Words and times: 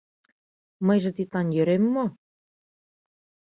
—Мыйже 0.85 1.11
тидлан 1.17 1.47
йӧрем 1.55 1.83
мо? 1.93 2.05